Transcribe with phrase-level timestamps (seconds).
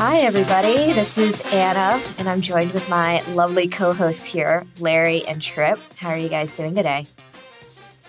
[0.00, 0.94] Hi, everybody.
[0.94, 5.78] This is Anna, and I'm joined with my lovely co hosts here, Larry and Trip.
[5.96, 7.06] How are you guys doing today?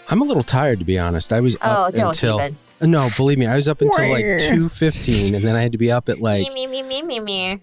[0.07, 1.33] I'm a little tired, to be honest.
[1.33, 2.91] I was Oh, up don't until even.
[2.91, 5.77] no, believe me, I was up until like two fifteen, and then I had to
[5.77, 7.59] be up at like me, me, me, me, me.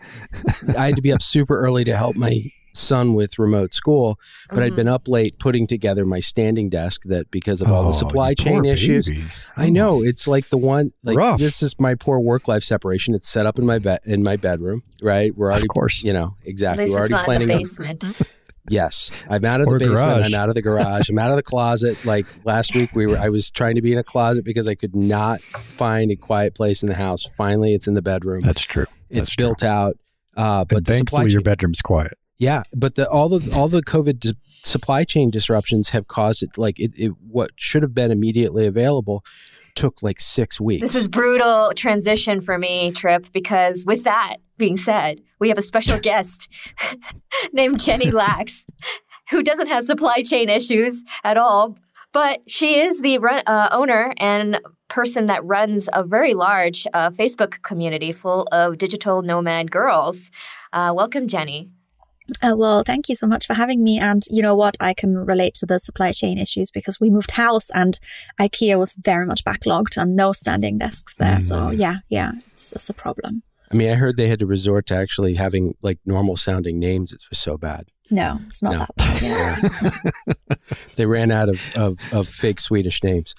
[0.76, 2.42] I had to be up super early to help my
[2.74, 4.18] son with remote school.
[4.50, 4.76] But I'd Mhm.
[4.76, 8.30] been up late putting together my standing desk that because of all Oh, the supply
[8.30, 9.08] you chain issues.
[9.08, 9.24] baby.
[9.56, 9.70] I Oh.
[9.70, 11.38] know it's like the one like Rough.
[11.40, 13.14] this is my poor work life separation.
[13.14, 15.36] It's set up in my bed in my bedroom, right?
[15.36, 16.02] We're already Of course.
[16.04, 16.84] you know exactly.
[16.84, 17.48] least We're already not planning.
[17.48, 18.04] the on- basement.
[18.70, 19.98] Yes, I'm out of Or the basement.
[19.98, 20.26] garage.
[20.34, 21.08] I'm out of the garage.
[21.08, 21.96] I'm out of the closet.
[22.04, 23.16] Like last week, we were.
[23.16, 26.54] I was trying to be in a closet because I could not find a quiet
[26.54, 27.26] place in the house.
[27.34, 28.42] Finally, it's in the bedroom.
[28.42, 28.84] That's true.
[29.08, 29.46] it's true.
[29.46, 29.96] built out.
[30.36, 32.17] Uh, but But the thankfully, your bedroom's quiet.
[32.38, 36.56] Yeah, but the all the all the COVID di- supply chain disruptions have caused it.
[36.56, 39.24] Like it, it, what should have been immediately available
[39.74, 40.82] took like six weeks.
[40.82, 45.62] This is brutal transition for me, Trip, because with that being said, we have a
[45.62, 46.48] special guest
[47.52, 48.64] named Jenny Lachs,
[49.30, 51.76] who doesn't have supply chain issues at all,
[52.12, 57.10] but she is the run, uh, owner and person that runs a very large uh,
[57.10, 60.30] Facebook community full of digital nomad girls.
[60.72, 61.70] Uh, welcome, Jenny.
[62.42, 63.98] Uh, well, thank you so much for having me.
[63.98, 64.76] And you know what?
[64.80, 67.98] I can relate to the supply chain issues because we moved house and
[68.40, 71.40] IKEA was very much backlogged and no standing desks there.
[71.40, 71.78] So Mm.
[71.78, 73.42] yeah, yeah, it's, it's a problem.
[73.70, 77.12] I mean, I heard they had to resort to actually having like normal sounding names.
[77.12, 77.88] It was so bad.
[78.10, 78.86] No, it's not No.
[78.96, 80.58] that bad.
[80.96, 83.34] They ran out of, of, of fake Swedish names.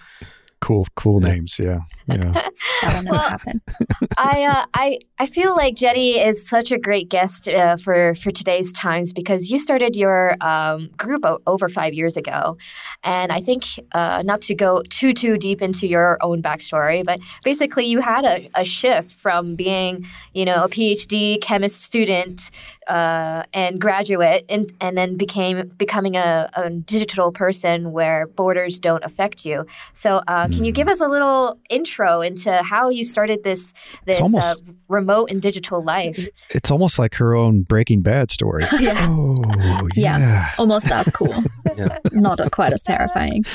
[0.62, 1.58] Cool, cool names.
[1.58, 1.80] Yeah.
[2.08, 2.32] Yeah.
[2.82, 3.62] that Well, happen.
[4.18, 8.32] I uh, I I feel like Jenny is such a great guest uh, for for
[8.32, 12.58] today's times because you started your um, group o- over five years ago,
[13.04, 17.20] and I think uh, not to go too too deep into your own backstory, but
[17.44, 22.52] basically you had a, a shift from being you know a PhD chemist student
[22.90, 29.04] uh, and graduate, and and then became becoming a, a digital person where borders don't
[29.04, 29.66] affect you.
[29.94, 30.76] So uh, can you Mm.
[30.76, 33.74] give us a little intro into how you started this
[34.06, 36.28] this almost- uh, remote and digital life?
[36.50, 38.64] It's almost like her own Breaking Bad story.
[38.80, 39.08] Yeah.
[39.10, 40.18] Oh, Yeah.
[40.18, 40.50] yeah.
[40.58, 41.44] Almost as cool.
[41.78, 42.00] Yeah.
[42.12, 43.46] not quite as terrifying.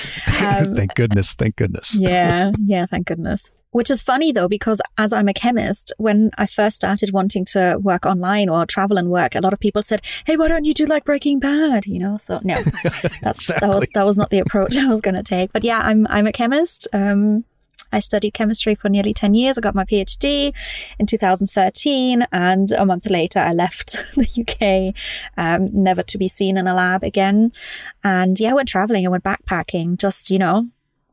[0.40, 1.34] Um, thank goodness.
[1.34, 1.98] Thank goodness.
[1.98, 3.50] yeah, yeah, thank goodness.
[3.74, 7.76] Which is funny though, because as I'm a chemist, when I first started wanting to
[7.82, 10.72] work online or travel and work, a lot of people said, "Hey, why don't you
[10.72, 12.16] do like Breaking Bad?" You know.
[12.16, 12.54] So no,
[13.20, 15.52] that's that was that was not the approach I was going to take.
[15.52, 16.86] But yeah, I'm I'm a chemist.
[16.92, 17.46] Um,
[17.90, 19.58] I studied chemistry for nearly 10 years.
[19.58, 20.52] I got my PhD
[21.00, 24.94] in 2013, and a month later, I left the UK,
[25.36, 27.52] um, never to be seen in a lab again.
[28.04, 30.68] And yeah, I went traveling, I went backpacking, just, you know,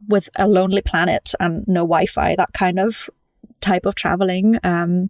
[0.07, 3.09] with a lonely planet and no Wi Fi, that kind of
[3.59, 4.59] type of traveling.
[4.63, 5.09] Um,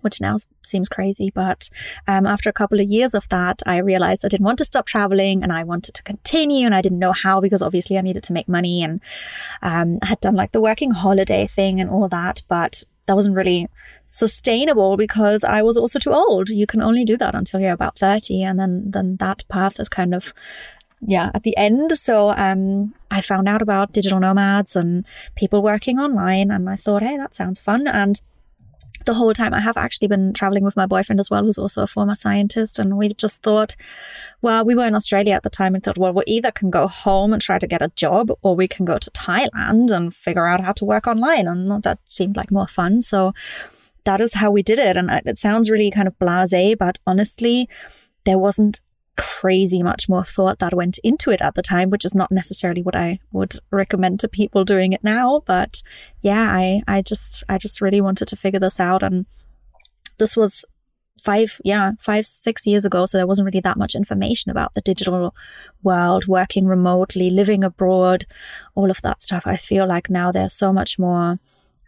[0.00, 1.68] which now seems crazy, but
[2.08, 4.86] um, after a couple of years of that, I realized I didn't want to stop
[4.86, 8.22] traveling and I wanted to continue, and I didn't know how because obviously I needed
[8.24, 9.00] to make money and
[9.60, 13.36] um, I had done like the working holiday thing and all that, but that wasn't
[13.36, 13.68] really
[14.06, 16.48] sustainable because I was also too old.
[16.48, 19.88] You can only do that until you're about 30 and then then that path is
[19.88, 20.32] kind of
[21.04, 21.98] yeah, at the end.
[21.98, 25.04] So um I found out about digital nomads and
[25.36, 28.20] people working online and I thought, hey, that sounds fun and
[29.04, 31.82] the whole time I have actually been traveling with my boyfriend as well, who's also
[31.82, 32.78] a former scientist.
[32.78, 33.76] And we just thought,
[34.40, 36.86] well, we were in Australia at the time and thought, well, we either can go
[36.86, 40.46] home and try to get a job or we can go to Thailand and figure
[40.46, 41.46] out how to work online.
[41.46, 43.02] And that seemed like more fun.
[43.02, 43.32] So
[44.04, 44.96] that is how we did it.
[44.96, 47.68] And it sounds really kind of blase, but honestly,
[48.24, 48.80] there wasn't
[49.16, 52.82] crazy much more thought that went into it at the time, which is not necessarily
[52.82, 55.42] what I would recommend to people doing it now.
[55.46, 55.82] But
[56.20, 59.02] yeah, I, I just, I just really wanted to figure this out.
[59.02, 59.26] And
[60.18, 60.64] this was
[61.20, 63.06] five, yeah, five, six years ago.
[63.06, 65.34] So there wasn't really that much information about the digital
[65.82, 68.24] world, working remotely, living abroad,
[68.74, 69.42] all of that stuff.
[69.46, 71.38] I feel like now there's so much more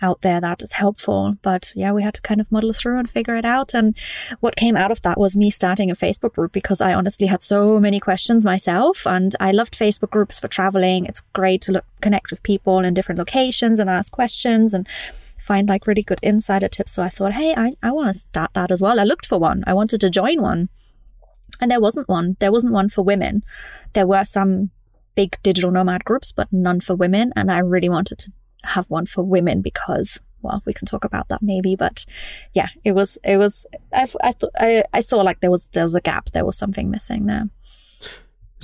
[0.03, 1.37] out there that is helpful.
[1.43, 3.75] But yeah, we had to kind of muddle through and figure it out.
[3.75, 3.97] And
[4.41, 7.43] what came out of that was me starting a Facebook group because I honestly had
[7.43, 9.07] so many questions myself.
[9.07, 11.07] And I loved Facebook groups for traveling.
[11.07, 14.87] It's great to look, connect with people in different locations and ask questions and
[15.39, 16.93] find like really good insider tips.
[16.93, 18.99] So I thought, hey, I, I want to start that as well.
[18.99, 19.63] I looked for one.
[19.67, 20.69] I wanted to join one.
[21.61, 22.37] And there wasn't one.
[22.41, 23.45] There wasn't one for women.
[23.93, 24.71] There were some
[25.15, 27.33] big digital nomad groups, but none for women.
[27.37, 28.33] And I really wanted to
[28.65, 32.05] have one for women because well we can talk about that maybe but
[32.53, 35.85] yeah it was it was i i thought I, I saw like there was there
[35.85, 37.49] was a gap there was something missing there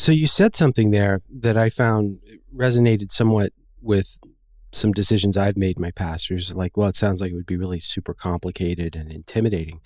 [0.00, 2.20] So you said something there that I found
[2.56, 3.52] resonated somewhat
[3.82, 4.16] with
[4.72, 6.30] some decisions I've made in my past.
[6.54, 9.82] Like, well, it sounds like it would be really super complicated and intimidating.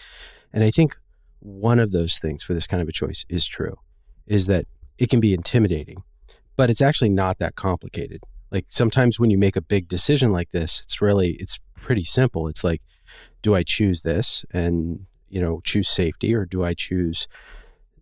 [0.53, 0.97] And I think
[1.41, 3.77] one of those things for this kind of a choice is true,
[4.27, 4.67] is that
[4.99, 6.05] it can be intimidating,
[6.57, 8.23] but it's actually not that complicated.
[8.55, 12.47] Like sometimes when you make a big decision like this, it's really it's pretty simple.
[12.47, 12.83] It's like,
[13.43, 17.27] do I choose this and you know choose safety, or do I choose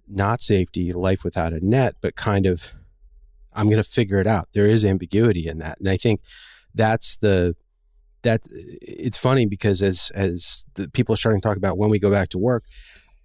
[0.06, 2.72] not safety, life without a net, but kind of
[3.54, 4.48] I'm going to figure it out.
[4.52, 6.20] There is ambiguity in that, and I think
[6.74, 7.56] that's the
[8.20, 11.98] that it's funny because as as the people are starting to talk about when we
[11.98, 12.64] go back to work,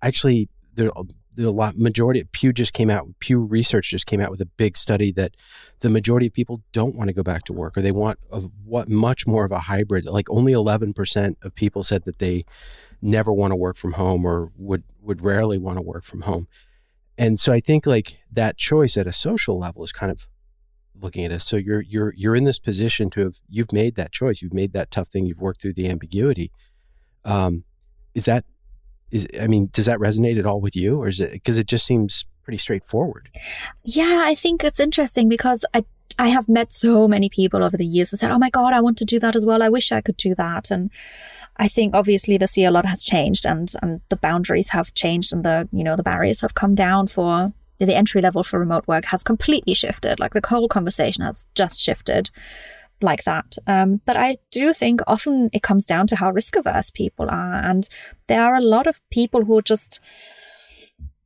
[0.01, 0.91] actually there
[1.37, 4.41] there a lot majority of Pew just came out Pew Research just came out with
[4.41, 5.35] a big study that
[5.79, 8.41] the majority of people don't want to go back to work or they want a,
[8.65, 10.05] what much more of a hybrid.
[10.05, 12.43] Like only 11% of people said that they
[13.01, 16.47] never want to work from home or would would rarely want to work from home.
[17.17, 20.27] And so I think like that choice at a social level is kind of
[20.99, 21.45] looking at us.
[21.45, 24.41] So you're you're you're in this position to have you've made that choice.
[24.41, 25.27] You've made that tough thing.
[25.27, 26.51] You've worked through the ambiguity.
[27.23, 27.63] Um,
[28.15, 28.45] is that
[29.11, 31.67] is I mean, does that resonate at all with you, or is it because it
[31.67, 33.29] just seems pretty straightforward?
[33.83, 35.85] Yeah, I think it's interesting because I
[36.19, 38.81] I have met so many people over the years who said, "Oh my God, I
[38.81, 39.63] want to do that as well.
[39.63, 40.89] I wish I could do that." And
[41.57, 45.33] I think obviously this year a lot has changed, and and the boundaries have changed,
[45.33, 48.87] and the you know the barriers have come down for the entry level for remote
[48.87, 50.19] work has completely shifted.
[50.19, 52.31] Like the whole conversation has just shifted
[53.01, 53.55] like that.
[53.67, 57.55] Um, but I do think often it comes down to how risk averse people are.
[57.55, 57.87] And
[58.27, 59.99] there are a lot of people who just,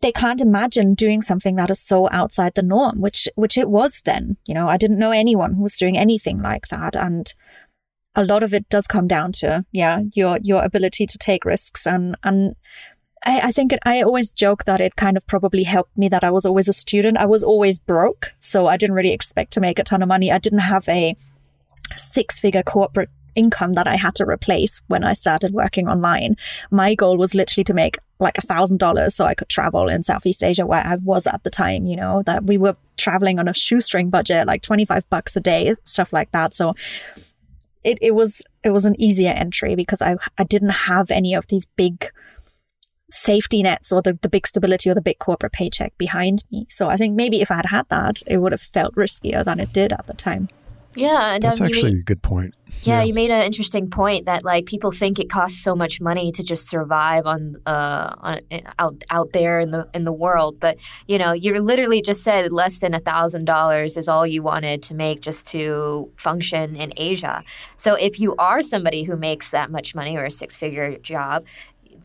[0.02, 4.02] they can't imagine doing something that is so outside the norm, which, which it was
[4.02, 4.38] then.
[4.46, 6.96] You know, I didn't know anyone who was doing anything like that.
[6.96, 7.34] And
[8.16, 11.86] a lot of it does come down to, yeah, your, your ability to take risks
[11.86, 12.56] and, and
[13.24, 16.24] I, I think it, I always joke that it kind of probably helped me that
[16.24, 17.18] I was always a student.
[17.18, 20.32] I was always broke, so I didn't really expect to make a ton of money.
[20.32, 21.16] I didn't have a
[21.98, 26.36] six figure corporate income that I had to replace when I started working online.
[26.70, 30.04] My goal was literally to make like a thousand dollars so I could travel in
[30.04, 33.48] Southeast Asia where I was at the time, you know, that we were traveling on
[33.48, 36.54] a shoestring budget, like 25 bucks a day, stuff like that.
[36.54, 36.76] So
[37.84, 41.48] it, it was it was an easier entry because I I didn't have any of
[41.48, 42.12] these big
[43.10, 46.66] safety nets or the, the big stability or the big corporate paycheck behind me.
[46.70, 49.60] So I think maybe if I had had that, it would have felt riskier than
[49.60, 50.48] it did at the time.
[50.96, 52.54] Yeah, and, that's um, actually made, a good point.
[52.84, 56.02] Yeah, yeah, you made an interesting point that like people think it costs so much
[56.02, 58.42] money to just survive on uh on
[58.78, 62.52] out out there in the in the world, but you know you literally just said
[62.52, 66.92] less than a thousand dollars is all you wanted to make just to function in
[66.98, 67.44] Asia.
[67.78, 71.46] So if you are somebody who makes that much money or a six figure job,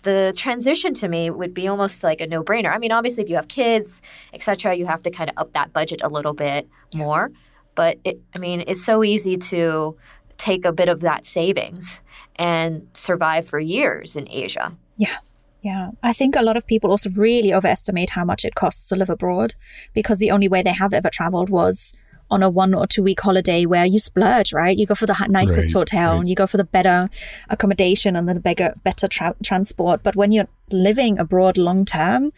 [0.03, 2.73] the transition to me would be almost like a no-brainer.
[2.73, 4.01] I mean, obviously, if you have kids,
[4.33, 7.33] etc., you have to kind of up that budget a little bit more.
[7.77, 9.97] But it, I mean, it's so easy to
[10.39, 12.03] take a bit of that savings
[12.35, 14.73] and survive for years in Asia.
[14.97, 15.19] Yeah.
[15.63, 18.95] Yeah, I think a lot of people also really overestimate how much it costs to
[18.95, 19.55] live abroad
[19.95, 21.93] because the only way they have ever traveled was
[22.31, 24.79] on a one or two week holiday where you splurge, right?
[24.79, 26.21] You go for the nicest right, hotel right.
[26.21, 27.09] and you go for the better
[27.49, 30.05] accommodation and the bigger, better tra- transport.
[30.05, 32.33] But when you're living abroad long term,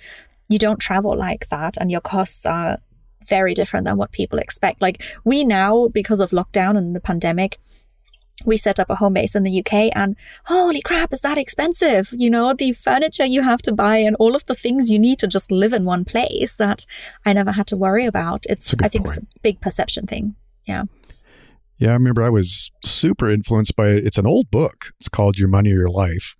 [0.48, 2.78] you don't travel like that and your costs are
[3.28, 4.80] very different than what people expect.
[4.80, 7.58] Like we now, because of lockdown and the pandemic,
[8.44, 12.12] we set up a home base in the UK and holy crap, is that expensive?
[12.16, 15.18] You know, the furniture you have to buy and all of the things you need
[15.18, 16.86] to just live in one place that
[17.26, 18.46] I never had to worry about.
[18.48, 20.36] It's, I think, it's a big perception thing.
[20.66, 20.84] Yeah.
[21.78, 24.04] Yeah, I remember I was super influenced by it.
[24.04, 24.92] It's an old book.
[24.98, 26.36] It's called Your Money or Your Life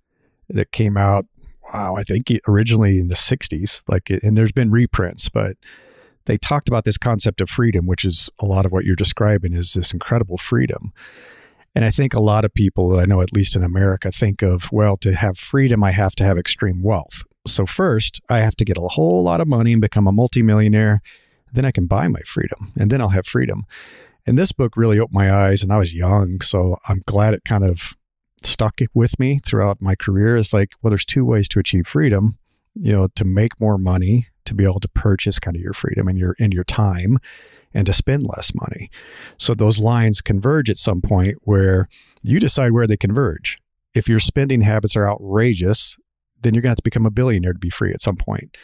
[0.49, 1.25] that came out,
[1.73, 3.83] wow, I think originally in the 60s.
[3.87, 5.55] Like, and there's been reprints, but
[6.25, 9.53] they talked about this concept of freedom, which is a lot of what you're describing
[9.53, 10.93] is this incredible freedom.
[11.75, 14.71] And I think a lot of people, I know at least in America, think of,
[14.71, 17.23] well, to have freedom, I have to have extreme wealth.
[17.47, 21.01] So, first, I have to get a whole lot of money and become a multimillionaire.
[21.53, 23.65] Then I can buy my freedom, and then I'll have freedom.
[24.25, 26.41] And this book really opened my eyes, and I was young.
[26.41, 27.93] So, I'm glad it kind of
[28.43, 30.37] stuck with me throughout my career.
[30.37, 32.37] It's like, well, there's two ways to achieve freedom
[32.75, 36.07] you know, to make more money, to be able to purchase kind of your freedom
[36.07, 37.19] and your and your time
[37.73, 38.89] and to spend less money.
[39.37, 41.87] So those lines converge at some point where
[42.21, 43.59] you decide where they converge.
[43.93, 45.95] If your spending habits are outrageous,
[46.41, 48.57] then you're going to have to become a billionaire to be free at some point.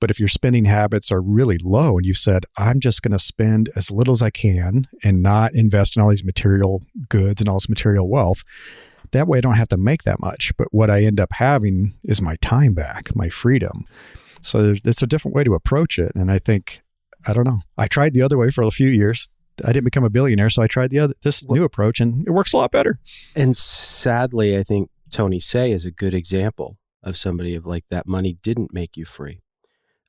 [0.00, 3.18] But if your spending habits are really low and you've said, I'm just going to
[3.18, 7.48] spend as little as I can and not invest in all these material goods and
[7.48, 8.42] all this material wealth,
[9.12, 10.52] that way I don't have to make that much.
[10.58, 13.86] But what I end up having is my time back, my freedom.
[14.46, 16.12] So it's a different way to approach it.
[16.14, 16.82] And I think
[17.26, 17.60] I don't know.
[17.76, 19.28] I tried the other way for a few years.
[19.64, 22.26] I didn't become a billionaire, so I tried the other this Well- new approach, and
[22.26, 23.00] it works a lot better.
[23.34, 28.06] And sadly, I think Tony Hsieh is a good example of somebody of like that
[28.06, 29.40] money didn't make you free.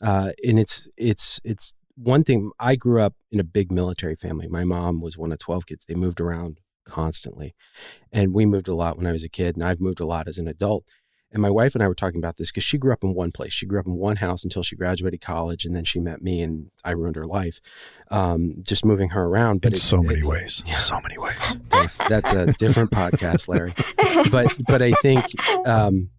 [0.02, 2.52] Uh, and it's it's it's one thing.
[2.60, 4.48] I grew up in a big military family.
[4.48, 5.86] My mom was one of twelve kids.
[5.86, 7.56] They moved around constantly,
[8.12, 10.28] and we moved a lot when I was a kid, and I've moved a lot
[10.28, 10.86] as an adult.
[11.32, 13.32] And my wife and I were talking about this because she grew up in one
[13.34, 13.52] place.
[13.52, 16.42] She grew up in one house until she graduated college, and then she met me,
[16.42, 17.60] and I ruined her life,
[18.10, 19.60] um, just moving her around.
[19.62, 20.78] But in it- so many it- ways, yeah.
[20.78, 21.58] so many ways.
[22.08, 23.74] that's a different podcast, Larry.
[24.32, 25.26] But but I think
[25.68, 26.12] um,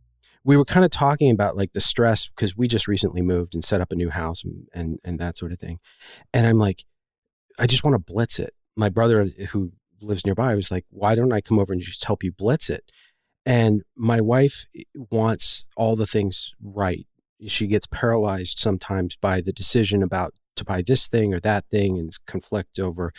[0.45, 3.65] we were kind of talking about like the stress because we just recently moved and
[3.65, 5.79] set up a new house and, and and that sort of thing.
[6.35, 6.85] And I'm like,
[7.59, 8.53] I just want to blitz it.
[8.77, 9.73] My brother who
[10.03, 12.85] lives nearby was like, why don't I come over and just help you blitz it?
[13.49, 17.07] And my wife eh, wants all the things right.
[17.47, 21.99] She gets paralyzed sometimes by the decision about to buy this thing or that thing
[21.99, 23.13] and conflict over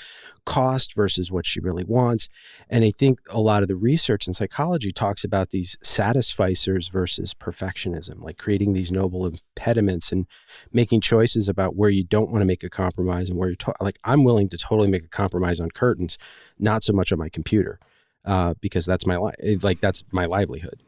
[0.45, 2.29] cost versus what she really wants.
[2.69, 7.33] And I think a lot of the research in psychology talks about these satisficers versus
[7.33, 10.27] perfectionism, like creating these noble impediments and
[10.71, 13.74] making choices about where you don't want to make a compromise and where you're to-
[13.81, 16.19] like, I'm willing to totally make a compromise on curtains,
[16.59, 17.79] not so much on my computer,
[18.29, 19.36] uh, because that's my life.
[19.63, 20.81] Like, that's my livelihood.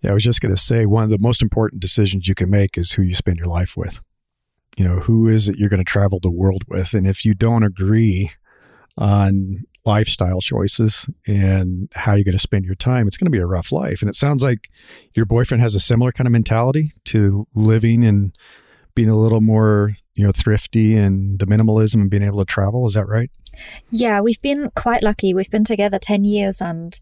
[0.00, 2.48] Yeah, I was just going to say one of the most important decisions you can
[2.48, 4.00] make is who you spend your life with.
[4.76, 6.94] You know, who is it you're going to travel the world with?
[6.94, 8.30] And if you don't agree
[8.96, 13.38] on lifestyle choices and how you're going to spend your time, it's going to be
[13.38, 14.00] a rough life.
[14.00, 14.70] And it sounds like
[15.14, 18.32] your boyfriend has a similar kind of mentality to living and
[18.98, 22.84] being a little more, you know, thrifty and the minimalism and being able to travel.
[22.84, 23.30] Is that right?
[23.92, 25.32] Yeah, we've been quite lucky.
[25.32, 26.98] We've been together 10 years and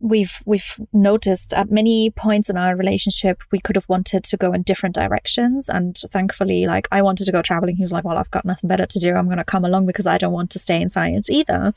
[0.00, 4.52] we've we've noticed at many points in our relationship we could have wanted to go
[4.52, 8.16] in different directions and thankfully like I wanted to go traveling he was like well
[8.16, 10.52] I've got nothing better to do I'm going to come along because I don't want
[10.52, 11.74] to stay in science either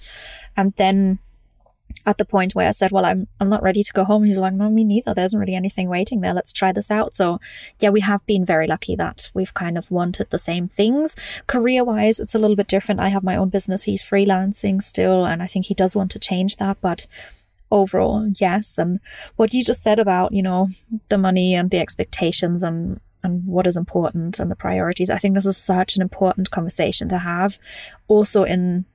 [0.56, 1.18] and then
[2.06, 4.24] at the point where I said well I'm I'm not ready to go home.
[4.24, 5.14] He's like no me neither.
[5.14, 6.34] There isn't really anything waiting there.
[6.34, 7.14] Let's try this out.
[7.16, 7.40] So
[7.80, 11.16] yeah we have been very lucky that we've kind of wanted the same things.
[11.48, 13.00] Career wise it's a little bit different.
[13.00, 13.84] I have my own business.
[13.84, 16.78] He's freelancing still and I think he does want to change that.
[16.82, 17.08] But
[17.72, 18.78] overall yes.
[18.78, 19.00] And
[19.36, 20.70] what you just said about you know
[21.10, 25.36] the money and the expectations and and what is important and the priorities i think
[25.36, 27.58] this is such an important conversation to have.
[28.08, 28.86] Also in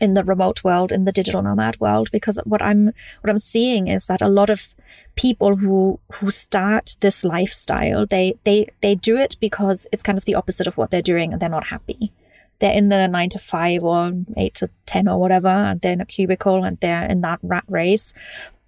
[0.00, 2.86] in the remote world in the digital nomad world because what i'm
[3.20, 4.74] what i'm seeing is that a lot of
[5.16, 10.24] people who who start this lifestyle they they they do it because it's kind of
[10.24, 12.12] the opposite of what they're doing and they're not happy.
[12.58, 16.00] They're in the nine to five or eight to 10 or whatever, and they're in
[16.00, 18.12] a cubicle and they're in that rat race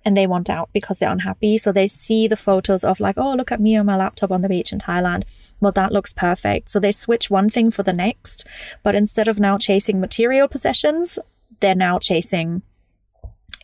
[0.04, 1.56] and they want out because they're unhappy.
[1.58, 4.40] So they see the photos of, like, oh, look at me on my laptop on
[4.42, 5.24] the beach in Thailand.
[5.60, 6.68] Well, that looks perfect.
[6.68, 8.46] So they switch one thing for the next.
[8.82, 11.18] But instead of now chasing material possessions,
[11.60, 12.62] they're now chasing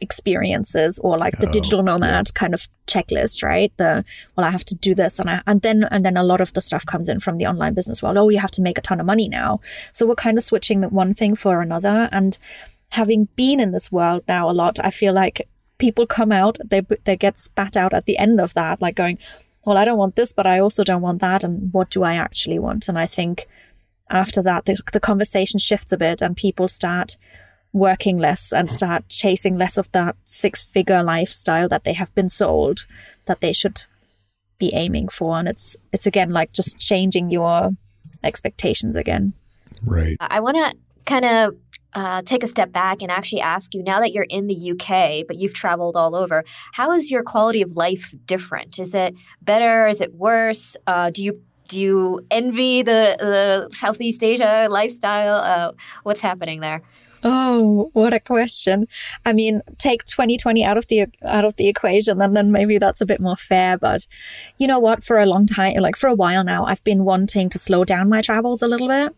[0.01, 4.05] experiences or like the Oh, digital nomad kind of checklist right the
[4.37, 6.53] well i have to do this and I, and then and then a lot of
[6.53, 8.81] the stuff comes in from the online business world oh you have to make a
[8.81, 9.61] ton of money now
[9.93, 12.39] so we're kind of switching that one thing for another and
[12.91, 16.83] having been in this world now a lot i feel like people come out they
[17.05, 19.19] they get spat out at the end of that like going
[19.65, 22.15] well i don't want this but i also don't want that and what do i
[22.15, 22.89] actually want?
[22.89, 23.47] And i think
[24.11, 27.17] after that the, the conversation shifts a bit and people start
[27.73, 32.29] working less and start chasing less of that six figure lifestyle that they have been
[32.29, 32.87] sold
[33.27, 33.85] that they should
[34.59, 35.39] be aiming for.
[35.39, 37.71] And it's it's again like just changing your
[38.25, 39.35] expectations again.
[39.83, 40.17] Right.
[40.21, 40.77] I want to
[41.09, 41.57] kind of
[41.95, 45.27] uh, take a step back and actually ask you now that you're in the UK,
[45.27, 48.79] but you've traveled all over, how is your quality of life different?
[48.79, 49.87] Is it better?
[49.87, 50.77] Is it worse?
[50.87, 55.37] Uh, do you do you envy the, the Southeast Asia lifestyle?
[55.37, 55.73] Uh,
[56.03, 56.83] what's happening there?
[57.23, 58.87] Oh, what a question.
[59.27, 63.01] I mean, take 2020 out of the out of the equation and then maybe that's
[63.01, 64.07] a bit more fair, but
[64.57, 67.49] you know what, for a long time, like for a while now, I've been wanting
[67.51, 69.15] to slow down my travels a little bit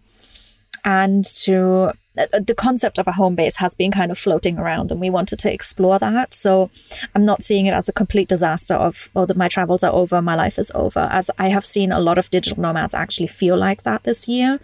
[0.84, 4.90] and to uh, the concept of a home base has been kind of floating around
[4.90, 6.34] and we wanted to explore that.
[6.34, 6.70] So
[7.14, 10.20] I'm not seeing it as a complete disaster of, oh, that my travels are over,
[10.20, 13.56] my life is over, as I have seen a lot of digital nomads actually feel
[13.56, 14.58] like that this year.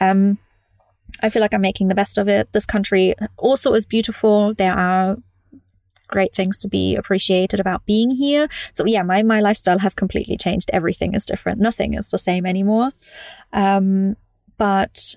[0.00, 0.38] Um,
[1.22, 2.52] I feel like I'm making the best of it.
[2.52, 4.54] This country also is beautiful.
[4.54, 5.16] There are
[6.08, 8.48] great things to be appreciated about being here.
[8.72, 10.70] So yeah, my my lifestyle has completely changed.
[10.72, 11.60] Everything is different.
[11.60, 12.92] Nothing is the same anymore.
[13.52, 14.16] Um,
[14.56, 15.14] but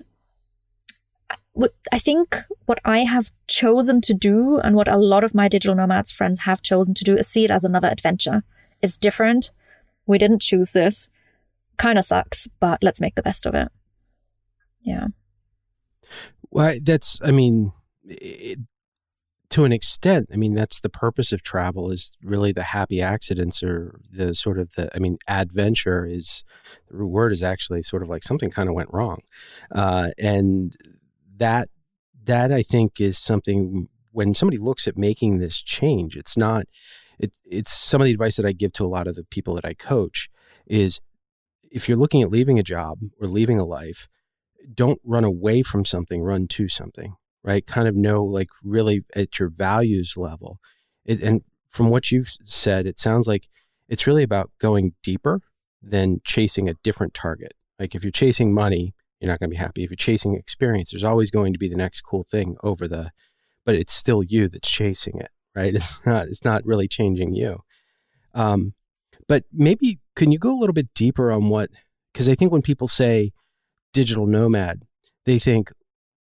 [1.52, 5.48] what I think what I have chosen to do and what a lot of my
[5.48, 8.42] digital nomads friends have chosen to do is see it as another adventure.
[8.80, 9.50] It's different.
[10.06, 11.08] We didn't choose this.
[11.76, 13.68] Kind of sucks, but let's make the best of it.
[14.80, 15.08] Yeah.
[16.50, 17.72] Well, that's, I mean,
[18.04, 18.58] it,
[19.50, 23.62] to an extent, I mean, that's the purpose of travel is really the happy accidents
[23.62, 26.42] or the sort of the, I mean, adventure is,
[26.90, 29.20] the word is actually sort of like something kind of went wrong.
[29.70, 30.74] Uh, and
[31.36, 31.68] that,
[32.24, 36.66] that I think is something when somebody looks at making this change, it's not,
[37.18, 39.54] it, it's some of the advice that I give to a lot of the people
[39.54, 40.28] that I coach
[40.66, 41.00] is
[41.70, 44.08] if you're looking at leaving a job or leaving a life,
[44.74, 47.66] don't run away from something, run to something, right?
[47.66, 50.58] Kind of know, like, really at your values level.
[51.04, 53.48] It, and from what you've said, it sounds like
[53.88, 55.40] it's really about going deeper
[55.82, 57.54] than chasing a different target.
[57.78, 59.84] Like, if you're chasing money, you're not going to be happy.
[59.84, 63.12] If you're chasing experience, there's always going to be the next cool thing over the,
[63.64, 65.74] but it's still you that's chasing it, right?
[65.74, 67.60] It's not, it's not really changing you.
[68.34, 68.74] Um,
[69.28, 71.70] but maybe can you go a little bit deeper on what,
[72.12, 73.32] because I think when people say
[73.92, 74.82] digital nomad,
[75.24, 75.70] they think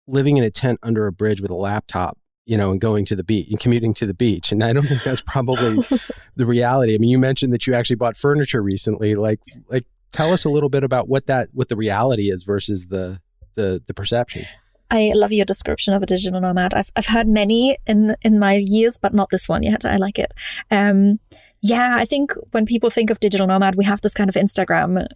[0.08, 3.14] living in a tent under a bridge with a laptop, you know, and going to
[3.14, 4.50] the beach and commuting to the beach.
[4.50, 5.84] And I don't think that's probably
[6.36, 6.94] the reality.
[6.94, 9.14] I mean, you mentioned that you actually bought furniture recently.
[9.14, 9.38] Like,
[9.68, 13.20] like tell us a little bit about what that, what the reality is versus the,
[13.54, 14.46] the, the perception.
[14.90, 16.72] I love your description of a digital nomad.
[16.72, 19.84] I've I've heard many in in my years, but not this one yet.
[19.84, 20.32] I like it.
[20.70, 21.20] Um,
[21.60, 25.06] yeah, I think when people think of digital nomad, we have this kind of Instagram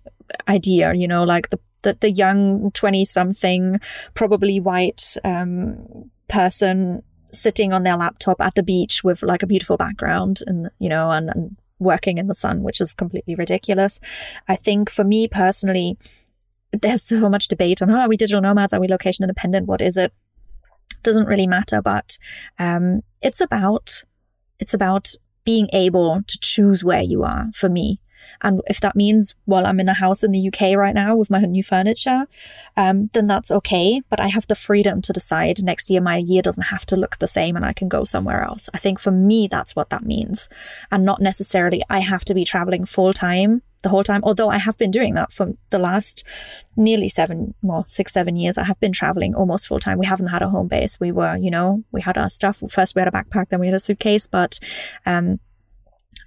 [0.46, 3.80] idea, you know, like the the, the young 20 something,
[4.14, 9.76] probably white um, person sitting on their laptop at the beach with like a beautiful
[9.76, 14.00] background and, you know, and, and working in the sun, which is completely ridiculous.
[14.48, 15.96] I think for me personally,
[16.72, 18.72] there's so much debate on, oh, are we digital nomads?
[18.72, 19.66] Are we location independent?
[19.66, 20.12] What is it?
[21.02, 22.18] Doesn't really matter, but
[22.58, 24.02] um, it's about
[24.58, 25.10] it's about
[25.44, 28.00] being able to choose where you are for me.
[28.40, 31.30] And if that means, well, I'm in a house in the UK right now with
[31.30, 32.26] my new furniture,
[32.76, 34.02] um, then that's okay.
[34.08, 37.18] But I have the freedom to decide next year my year doesn't have to look
[37.18, 38.68] the same and I can go somewhere else.
[38.72, 40.48] I think for me, that's what that means.
[40.90, 44.22] And not necessarily I have to be traveling full time the whole time.
[44.24, 46.24] Although I have been doing that for the last
[46.76, 48.56] nearly seven, well, six, seven years.
[48.56, 49.98] I have been traveling almost full time.
[49.98, 50.98] We haven't had a home base.
[50.98, 52.62] We were, you know, we had our stuff.
[52.68, 54.58] First we had a backpack, then we had a suitcase, but
[55.04, 55.40] um,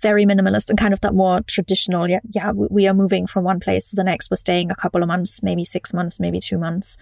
[0.05, 2.07] very minimalist and kind of that more traditional.
[2.07, 4.29] Yeah, yeah, we are moving from one place to the next.
[4.29, 6.95] We're staying a couple of months, maybe six months, maybe two months.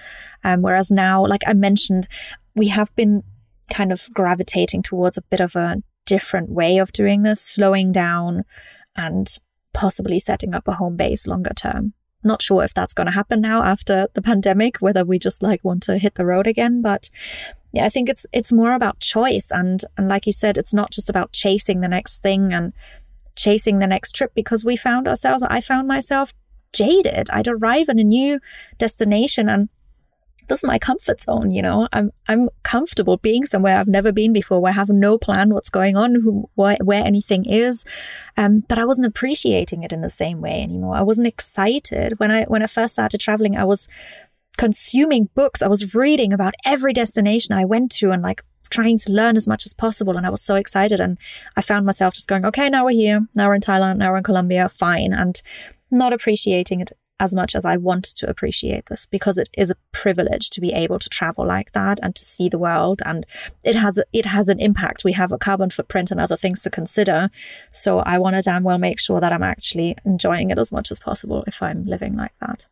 [0.46, 2.08] Um, whereas now, like I mentioned,
[2.56, 3.24] we have been
[3.70, 8.46] kind of gravitating towards a bit of a different way of doing this, slowing down
[8.96, 9.28] and
[9.74, 11.92] possibly setting up a home base longer term.
[12.24, 15.62] Not sure if that's going to happen now after the pandemic, whether we just like
[15.62, 17.10] want to hit the road again, but
[17.74, 20.92] yeah, I think it's it's more about choice and and like you said, it's not
[20.92, 22.72] just about chasing the next thing and
[23.36, 26.34] chasing the next trip because we found ourselves I found myself
[26.72, 27.30] jaded.
[27.32, 28.40] I'd arrive in a new
[28.78, 29.70] destination and
[30.48, 31.88] this is my comfort zone, you know.
[31.94, 35.70] I'm I'm comfortable being somewhere I've never been before, where I have no plan what's
[35.70, 37.86] going on, who where, where anything is.
[38.38, 40.96] Um, but I wasn't appreciating it in the same way anymore.
[40.96, 43.56] I wasn't excited when I when I first started traveling.
[43.56, 43.88] I was
[44.58, 45.62] consuming books.
[45.62, 49.48] I was reading about every destination I went to and like trying to learn as
[49.48, 50.18] much as possible.
[50.18, 51.00] And I was so excited.
[51.00, 51.18] And
[51.56, 53.28] I found myself just going, okay, now we're here.
[53.36, 53.98] Now we're in Thailand.
[53.98, 54.70] Now we're in Colombia.
[54.70, 55.14] Fine.
[55.14, 55.42] And
[55.92, 59.78] not appreciating it as much as I want to appreciate this because it is a
[59.92, 63.26] privilege to be able to travel like that and to see the world and
[63.64, 66.70] it has it has an impact we have a carbon footprint and other things to
[66.70, 67.30] consider
[67.72, 70.92] so I want to damn well make sure that I'm actually enjoying it as much
[70.92, 72.68] as possible if I'm living like that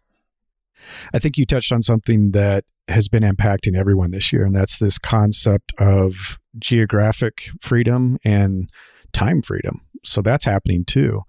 [1.13, 4.77] I think you touched on something that has been impacting everyone this year and that's
[4.77, 8.69] this concept of geographic freedom and
[9.13, 11.23] time freedom so that's happening too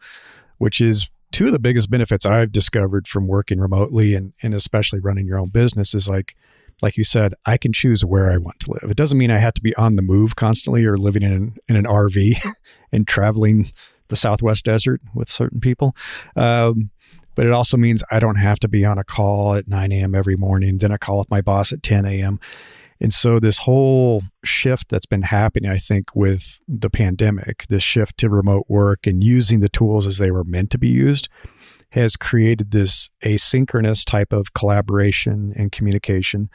[0.59, 5.01] which is two of the biggest benefits I've discovered from working remotely and, and especially
[5.01, 6.37] running your own business is like,
[6.83, 8.91] like you said, I can choose where I want to live.
[8.91, 11.57] It doesn't mean I have to be on the move constantly or living in an,
[11.69, 12.38] in an RV
[12.93, 13.73] and traveling
[14.09, 15.97] the Southwest desert with certain people.
[16.37, 16.91] Um,
[17.35, 20.14] but it also means I don't have to be on a call at 9 a.m.
[20.14, 22.40] every morning, then a call with my boss at 10 a.m.
[23.01, 28.16] And so, this whole shift that's been happening, I think, with the pandemic, this shift
[28.18, 31.29] to remote work and using the tools as they were meant to be used,
[31.90, 36.49] has created this asynchronous type of collaboration and communication,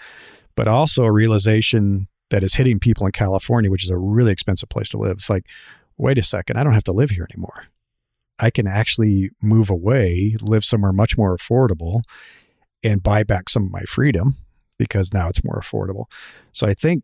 [0.55, 4.69] but also a realization that is hitting people in California, which is a really expensive
[4.69, 5.11] place to live.
[5.11, 5.45] It's like,
[5.97, 7.65] wait a second, I don't have to live here anymore.
[8.39, 12.02] I can actually move away, live somewhere much more affordable,
[12.84, 14.36] and buy back some of my freedom
[14.78, 16.06] because now it's more affordable.
[16.52, 17.04] So I think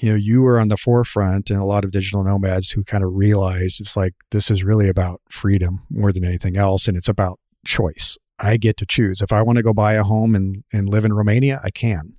[0.00, 3.04] you know you were on the forefront and a lot of digital nomads who kind
[3.04, 7.08] of realize it's like this is really about freedom more than anything else and it's
[7.08, 8.16] about choice.
[8.38, 9.20] I get to choose.
[9.20, 12.14] If I want to go buy a home and, and live in Romania, I can.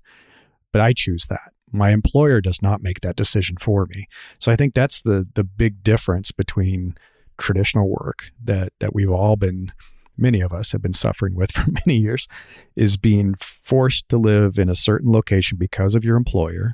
[0.71, 1.52] but I choose that.
[1.71, 4.06] My employer does not make that decision for me.
[4.39, 6.95] So I think that's the the big difference between
[7.41, 9.71] traditional work that that we've all been
[10.17, 12.27] many of us have been suffering with for many years
[12.75, 16.73] is being forced to live in a certain location because of your employer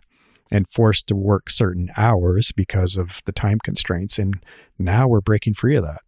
[0.50, 4.36] and forced to work certain hours because of the time constraints and
[4.80, 6.02] now we're breaking free of that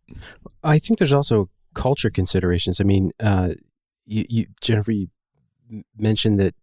[0.63, 2.79] I think there's also culture considerations.
[2.79, 3.53] I mean, uh,
[4.05, 5.07] you, you, Jennifer, you
[5.97, 6.55] mentioned that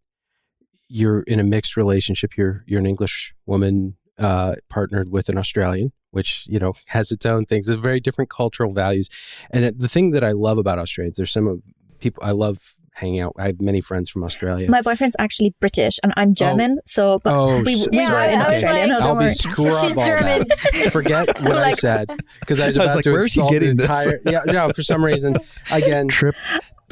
[0.88, 2.36] you're in a mixed relationship.
[2.36, 7.26] You're you're an English woman uh, partnered with an Australian, which you know has its
[7.26, 7.68] own things.
[7.68, 9.08] It's very different cultural values.
[9.50, 11.62] And the thing that I love about Australians, there's some of
[12.00, 13.34] people I love hanging out.
[13.38, 14.70] I have many friends from Australia.
[14.70, 18.40] My boyfriend's actually British and I'm German, so but Oh, we, we Yeah, were in
[18.40, 18.80] Australia.
[18.84, 19.30] like- no, don't be worry.
[19.34, 20.46] screw She's German.
[20.48, 20.88] that.
[20.92, 22.08] Forget what I said
[22.40, 23.84] because I was I was about like, to where is insult the getting this?
[23.86, 24.20] entire.
[24.24, 25.36] Yeah, no, for some reason,
[25.70, 26.34] again, trip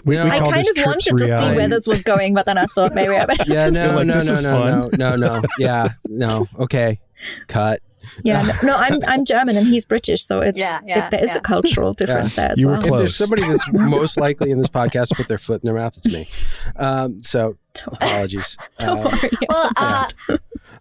[0.04, 0.24] we, No.
[0.24, 2.58] we I I kind of trips wanted to see where this was going, but then
[2.58, 3.44] I thought maybe I better.
[3.46, 5.42] Yeah, no, like, no, this no, no, no, no, no.
[5.58, 6.44] Yeah, no.
[6.58, 6.98] Okay,
[7.48, 7.80] cut.
[8.22, 11.24] Yeah, no, no, I'm I'm German and he's British, so it's Yeah, yeah, it, there
[11.24, 11.38] is yeah.
[11.38, 12.82] a cultural difference there as You were well.
[12.82, 12.92] close.
[12.92, 15.74] If there's somebody that's most likely in this podcast to put their foot in their
[15.74, 16.28] mouth, it's me.
[16.76, 18.58] Um, so Don't, apologies.
[18.78, 19.30] don't Uh, worry.
[19.48, 20.08] Well, uh,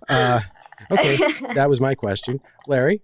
[0.10, 0.39] uh,
[0.91, 1.15] okay,
[1.56, 3.02] that was my question, Larry.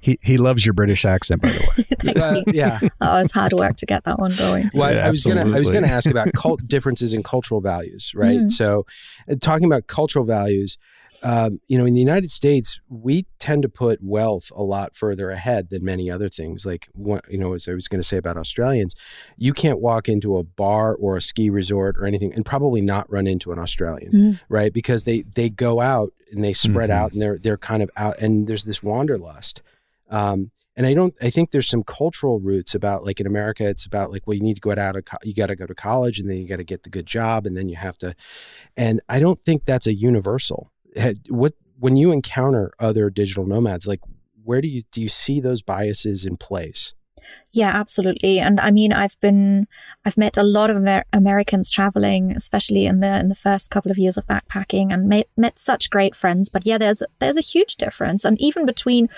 [0.00, 2.52] he he loves your british accent by the way Thank Uh, you.
[2.52, 2.80] yeah.
[3.00, 4.70] Oh, it's hard work to get that one going.
[4.74, 7.60] Well, I- Yeah, I was gonna I was gonna ask about cult differences in cultural
[7.60, 8.38] values, right?
[8.40, 8.50] Mm.
[8.50, 8.84] So,
[9.30, 10.76] uh, talking about cultural values,
[11.22, 15.30] um, you know, in the United States, we tend to put wealth a lot further
[15.30, 16.64] ahead than many other things.
[16.66, 18.94] Like, what, you know, as I was going to say about Australians,
[19.36, 23.10] you can't walk into a bar or a ski resort or anything and probably not
[23.10, 24.40] run into an Australian, Mm.
[24.48, 24.72] right?
[24.72, 26.94] Because they they go out and they spread Mhm.
[26.94, 29.62] out and they're they're kind of out and there's this wanderlust.
[30.10, 31.16] Um, and I don't.
[31.22, 34.42] I think there's some cultural roots about like in America, it's about like well, you
[34.42, 36.46] need to go out of co- you got to go to college, and then you
[36.46, 38.14] got to get the good job, and then you have to.
[38.76, 40.70] And I don't think that's a universal.
[41.28, 44.00] What when you encounter other digital nomads, like
[44.44, 46.94] where do you do you see those biases in place?
[47.52, 48.38] Yeah, absolutely.
[48.38, 49.66] And I mean, I've been,
[50.04, 53.90] I've met a lot of Amer- Americans traveling, especially in the in the first couple
[53.90, 56.48] of years of backpacking, and met met such great friends.
[56.48, 59.08] But yeah, there's there's a huge difference, and even between.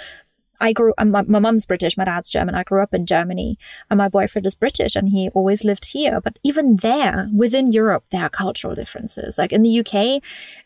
[0.61, 0.93] I grew.
[0.99, 1.97] My, my mum's British.
[1.97, 2.55] My dad's German.
[2.55, 3.59] I grew up in Germany,
[3.91, 6.21] and my boyfriend is British, and he always lived here.
[6.21, 9.39] But even there, within Europe, there are cultural differences.
[9.39, 10.23] Like in the UK,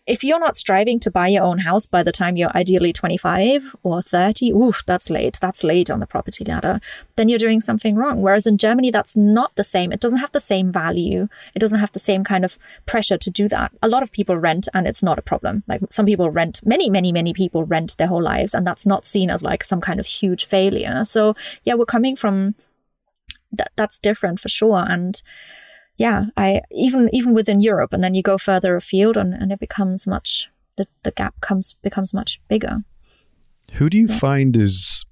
[0.07, 3.77] if you're not striving to buy your own house by the time you're ideally 25
[3.85, 5.39] or 30, oof, that's late.
[5.41, 6.81] That's late on the property ladder.
[7.15, 8.21] Then you're doing something wrong.
[8.21, 9.93] Whereas in Germany, that's not the same.
[9.93, 11.29] It doesn't have the same value.
[11.55, 13.71] It doesn't have the same kind of pressure to do that.
[13.81, 15.63] A lot of people rent and it's not a problem.
[15.69, 19.05] Like some people rent, many, many, many people rent their whole lives and that's not
[19.05, 21.05] seen as like some kind of huge failure.
[21.05, 22.55] So yeah, we're coming from
[23.53, 24.85] that that's different for sure.
[24.89, 25.23] And
[25.99, 29.61] yeah, I even even within Europe, and then you go further afield, and, and it
[29.61, 32.85] becomes much the, the gap comes becomes much bigger.
[33.75, 34.19] Who do you Yeah.
[34.19, 35.05] find is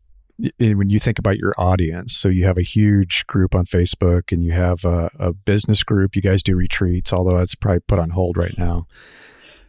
[0.58, 2.16] when you think about your audience?
[2.16, 6.16] So you have a huge group on Facebook, and you have a, a business group.
[6.16, 8.86] You guys do retreats, although that's probably put on hold right now.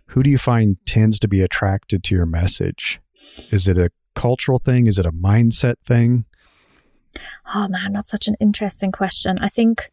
[0.08, 3.02] Who do you find tends to be attracted to your message?
[3.52, 4.88] Is it a cultural thing?
[4.88, 6.26] Is it a mindset thing?
[7.54, 9.38] Oh man, that's such an interesting question.
[9.40, 9.92] I think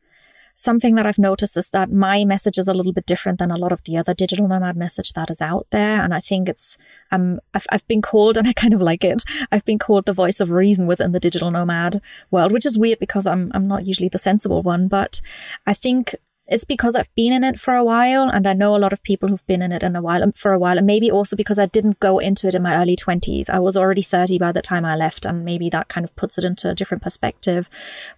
[0.59, 3.57] something that I've noticed is that my message is a little bit different than a
[3.57, 6.03] lot of the other digital nomad message that is out there.
[6.03, 6.77] And I think it's,
[7.13, 10.13] um, I've, I've been called, and I kind of like it, I've been called the
[10.13, 12.03] voice of reason within the digital nomad
[12.33, 14.89] world, which is weird because I'm, I'm not usually the sensible one.
[14.89, 15.21] But
[15.65, 16.17] I think
[16.49, 19.03] it's because I've been in it for a while and I know a lot of
[19.03, 21.59] people who've been in it in a while for a while and maybe also because
[21.59, 23.51] I didn't go into it in my early 20s.
[23.51, 26.39] I was already 30 by the time I left and maybe that kind of puts
[26.39, 27.69] it into a different perspective.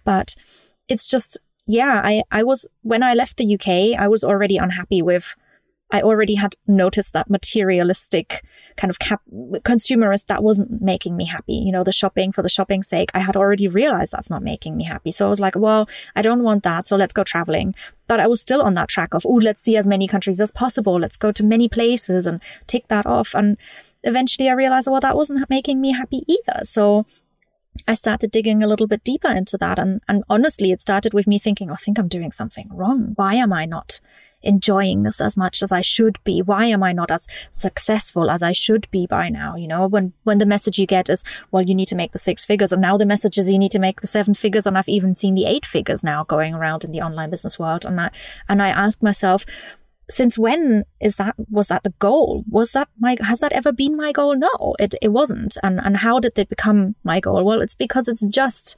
[0.05, 0.35] But
[0.87, 5.01] it's just yeah, I I was when I left the UK, I was already unhappy
[5.01, 5.35] with
[5.91, 8.43] I already had noticed that materialistic
[8.77, 9.21] kind of cap-
[9.63, 11.53] consumerist that wasn't making me happy.
[11.53, 13.11] You know, the shopping for the shopping's sake.
[13.13, 15.11] I had already realized that's not making me happy.
[15.11, 16.87] So I was like, well, I don't want that.
[16.87, 17.75] So let's go traveling.
[18.07, 20.51] But I was still on that track of, oh, let's see as many countries as
[20.51, 20.99] possible.
[20.99, 23.35] Let's go to many places and tick that off.
[23.35, 23.57] And
[24.03, 26.61] eventually I realized, well, that wasn't making me happy either.
[26.63, 27.05] So
[27.87, 29.79] I started digging a little bit deeper into that.
[29.79, 33.13] And, and honestly, it started with me thinking, I think I'm doing something wrong.
[33.15, 33.99] Why am I not
[34.43, 36.41] enjoying this as much as I should be?
[36.41, 39.55] Why am I not as successful as I should be by now?
[39.55, 42.19] You know, when, when the message you get is, well, you need to make the
[42.19, 42.71] six figures.
[42.71, 44.65] And now the message is you need to make the seven figures.
[44.65, 47.85] And I've even seen the eight figures now going around in the online business world.
[47.85, 48.11] And I,
[48.49, 49.45] and I ask myself,
[50.09, 53.93] since when is that was that the goal was that my has that ever been
[53.95, 57.61] my goal no it, it wasn't and and how did it become my goal well
[57.61, 58.75] it's because it's just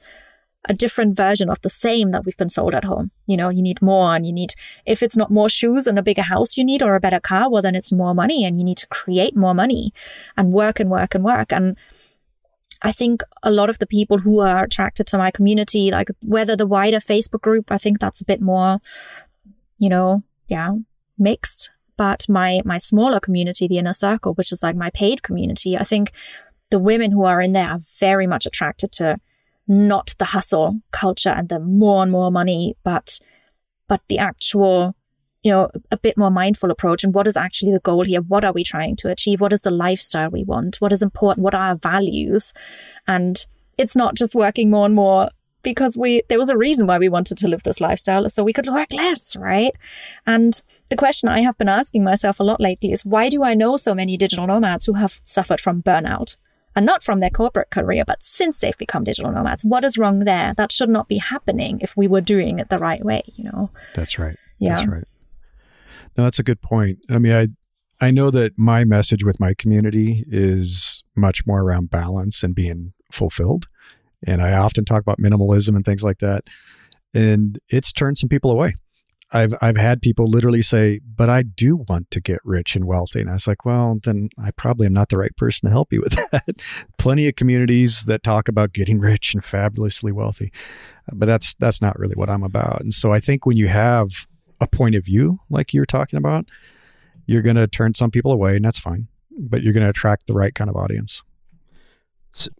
[0.66, 3.10] a different version of the same that we've been sold at home.
[3.26, 4.54] You know, you need more and you need,
[4.86, 7.50] if it's not more shoes and a bigger house you need or a better car,
[7.50, 9.92] well, then it's more money and you need to create more money
[10.36, 11.52] and work and work and work.
[11.52, 11.76] And
[12.82, 16.56] I think a lot of the people who are attracted to my community, like whether
[16.56, 18.80] the wider Facebook group, I think that's a bit more,
[19.78, 20.72] you know, yeah,
[21.18, 21.70] mixed.
[21.96, 25.84] But my, my smaller community, the inner circle, which is like my paid community, I
[25.84, 26.10] think
[26.70, 29.20] the women who are in there are very much attracted to
[29.66, 33.18] not the hustle culture and the more and more money, but
[33.88, 34.94] but the actual,
[35.42, 38.20] you know, a bit more mindful approach and what is actually the goal here?
[38.22, 39.40] What are we trying to achieve?
[39.40, 40.76] What is the lifestyle we want?
[40.80, 41.44] What is important?
[41.44, 42.52] What are our values?
[43.06, 43.44] And
[43.76, 45.28] it's not just working more and more
[45.62, 48.52] because we there was a reason why we wanted to live this lifestyle so we
[48.52, 49.74] could work less, right?
[50.26, 53.54] And the question I have been asking myself a lot lately is why do I
[53.54, 56.36] know so many digital nomads who have suffered from burnout?
[56.76, 59.64] And not from their corporate career, but since they've become digital nomads.
[59.64, 60.54] What is wrong there?
[60.56, 63.70] That should not be happening if we were doing it the right way, you know?
[63.94, 64.36] That's right.
[64.58, 64.76] Yeah.
[64.76, 65.04] That's right.
[66.16, 66.98] No, that's a good point.
[67.10, 67.48] I mean, I
[68.00, 72.92] I know that my message with my community is much more around balance and being
[73.10, 73.66] fulfilled.
[74.26, 76.44] And I often talk about minimalism and things like that.
[77.14, 78.74] And it's turned some people away.
[79.34, 83.20] I've I've had people literally say, "But I do want to get rich and wealthy,"
[83.20, 85.92] and I was like, "Well, then I probably am not the right person to help
[85.92, 86.62] you with that."
[86.98, 90.52] Plenty of communities that talk about getting rich and fabulously wealthy,
[91.10, 92.80] uh, but that's that's not really what I'm about.
[92.80, 94.26] And so I think when you have
[94.60, 96.48] a point of view like you're talking about,
[97.26, 99.08] you're going to turn some people away, and that's fine.
[99.36, 101.24] But you're going to attract the right kind of audience.
[102.32, 102.50] So,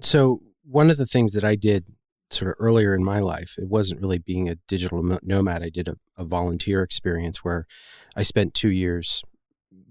[0.00, 1.86] so one of the things that I did
[2.30, 3.54] sort of earlier in my life.
[3.58, 5.62] It wasn't really being a digital nomad.
[5.62, 7.66] I did a, a volunteer experience where
[8.16, 9.22] I spent two years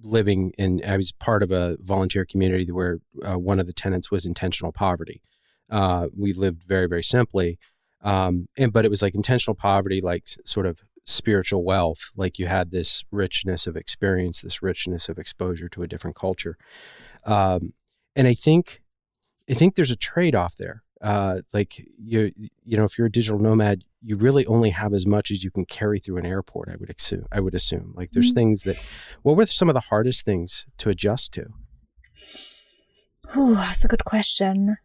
[0.02, 4.10] living in, I was part of a volunteer community where uh, one of the tenants
[4.10, 5.22] was intentional poverty.
[5.70, 7.60] Uh, we lived very, very simply.
[8.02, 12.10] Um, and, but it was like intentional poverty, like sort of spiritual wealth.
[12.16, 16.58] Like you had this richness of experience, this richness of exposure to a different culture.
[17.26, 17.74] Um,
[18.16, 18.82] and I think,
[19.50, 23.12] I think there's a trade off there uh, like you you know if you're a
[23.12, 26.70] digital nomad you really only have as much as you can carry through an airport
[26.70, 27.94] i would assume i would assume.
[27.96, 28.36] Like there's mm-hmm.
[28.36, 28.78] things that
[29.22, 31.48] what were some of the hardest things to adjust to?
[33.38, 34.78] Ooh, that's a good question.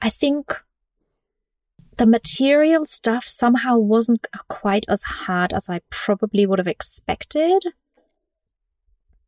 [0.00, 0.62] I think
[1.96, 7.60] the material stuff somehow wasn't quite as hard as i probably would have expected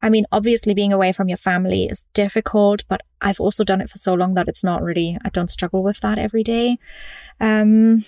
[0.03, 3.91] I mean, obviously, being away from your family is difficult, but I've also done it
[3.91, 6.79] for so long that it's not really, I don't struggle with that every day.
[7.39, 8.05] Um,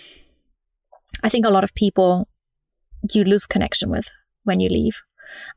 [1.23, 2.29] I think a lot of people
[3.13, 4.11] you lose connection with
[4.45, 5.03] when you leave.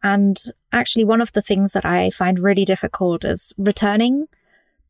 [0.04, 0.38] And
[0.71, 4.28] actually, one of the things that I find really difficult is returning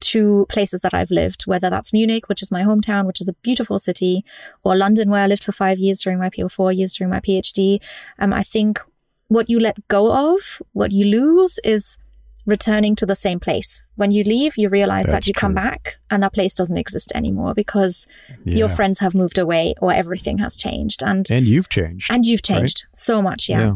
[0.02, 3.34] to places that I've lived, whether that's Munich, which is my hometown, which is a
[3.34, 4.24] beautiful city,
[4.64, 7.20] or London, where I lived for five years during my PO, four years during my
[7.20, 7.80] PhD.
[8.20, 8.82] Um, I think
[9.28, 11.98] what you let go of, what you lose is
[12.46, 13.84] returning to the same place.
[13.96, 15.42] When you leave, you realize That's that you true.
[15.42, 18.06] come back and that place doesn't exist anymore because
[18.44, 18.56] yeah.
[18.56, 21.02] your friends have moved away or everything has changed.
[21.04, 22.12] And and you've changed.
[22.12, 22.96] And you've changed right?
[22.96, 23.62] so much, yeah.
[23.62, 23.74] yeah.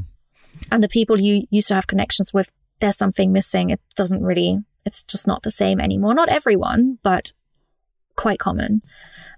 [0.71, 3.71] And the people you used to have connections with, there's something missing.
[3.71, 6.13] It doesn't really, it's just not the same anymore.
[6.13, 7.31] Not everyone, but
[8.19, 8.81] quite common.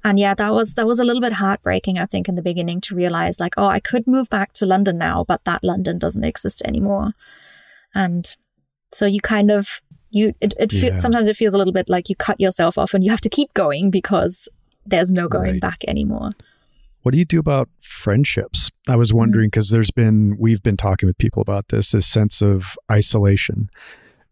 [0.04, 2.82] And yeah, that was that was a little bit heartbreaking, I think, in the beginning
[2.82, 6.24] to realize like, oh, I could move back to London now, but that London doesn't
[6.24, 7.12] exist anymore.
[7.94, 8.36] And
[8.92, 10.96] so you kind of you it, it yeah.
[10.96, 13.30] sometimes it feels a little bit like you cut yourself off and you have to
[13.30, 14.50] keep going because
[14.86, 15.62] there's no going right.
[15.62, 16.32] back anymore.
[17.04, 18.70] What do you do about friendships?
[18.90, 19.76] I was wondering because mm-hmm.
[19.76, 23.70] there's been we've been talking with people about this this sense of isolation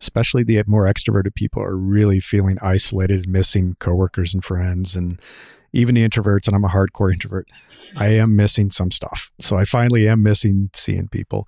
[0.02, 5.20] especially the more extroverted people are really feeling isolated and missing coworkers and friends and
[5.74, 7.48] even the introverts and I'm a hardcore introvert.
[7.96, 9.32] I am missing some stuff.
[9.40, 11.48] So I finally am missing seeing people.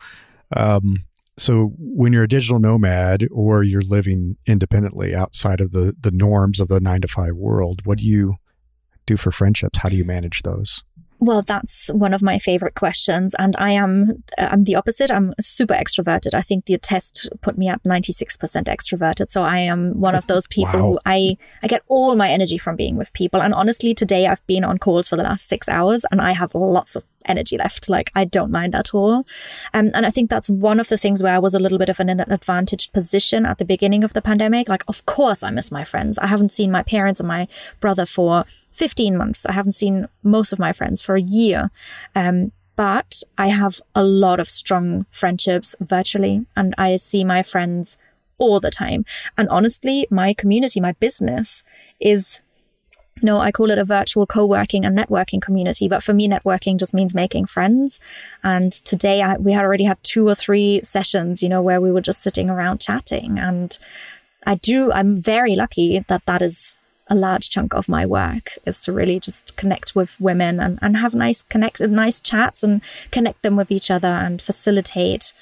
[0.56, 1.06] Um,
[1.38, 6.60] so when you're a digital nomad or you're living independently outside of the the norms
[6.60, 8.36] of the 9 to 5 world, what do you
[9.06, 9.80] do for friendships?
[9.80, 10.84] How do you manage those?
[11.22, 13.36] Well, that's one of my favorite questions.
[13.38, 15.12] And I am, uh, I'm the opposite.
[15.12, 16.34] I'm super extroverted.
[16.34, 19.30] I think the test put me at 96% extroverted.
[19.30, 20.90] So I am one of those people wow.
[20.94, 23.40] who I, I get all my energy from being with people.
[23.40, 26.56] And honestly, today I've been on calls for the last six hours and I have
[26.56, 27.88] lots of energy left.
[27.88, 29.28] Like I don't mind at all.
[29.76, 31.90] Um, and I think that's one of the things where I was a little bit
[31.90, 34.68] of an advantaged position at the beginning of the pandemic.
[34.68, 36.18] Like, of course I miss my friends.
[36.18, 37.48] I haven't seen my parents and my
[37.80, 39.46] brother for 15 months.
[39.46, 41.72] I haven't seen most of my friends for a year.
[42.16, 47.98] Um, but I have a lot of strong friendships virtually, and I see my friends
[48.38, 49.06] all the time.
[49.38, 51.64] And honestly, my community, my business
[52.00, 52.42] is
[53.22, 55.88] no, I call it a virtual co-working and networking community.
[55.88, 58.00] But for me, networking just means making friends.
[58.44, 61.92] And today I, we had already had two or three sessions, you know, where we
[61.92, 63.38] were just sitting around chatting.
[63.38, 63.78] And
[64.46, 66.76] I do, I'm very lucky that that is
[67.12, 70.96] a large chunk of my work is to really just connect with women and, and
[70.96, 75.34] have nice connect, nice chats and connect them with each other and facilitate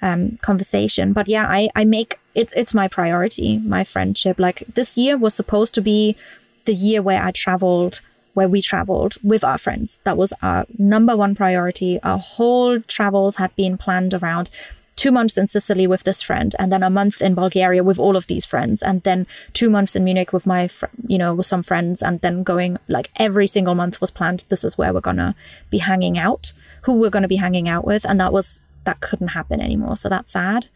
[0.00, 1.12] um, conversation.
[1.12, 4.38] But yeah, I, I make it's it's my priority, my friendship.
[4.38, 6.16] Like this year was supposed to be
[6.64, 8.00] the year where I traveled,
[8.32, 9.98] where we traveled with our friends.
[10.04, 12.00] That was our number one priority.
[12.02, 14.48] Our whole travels had been planned around
[14.98, 18.16] two months in Sicily with this friend, and then a month in Bulgaria with all
[18.16, 21.46] of these friends, and then two months in Munich with my, fr- you know, with
[21.46, 24.44] some friends, and then going like every single month was planned.
[24.48, 25.36] This is where we're gonna
[25.70, 29.28] be hanging out, who we're gonna be hanging out with, and that was that couldn't
[29.28, 29.96] happen anymore.
[29.96, 30.66] So that's sad.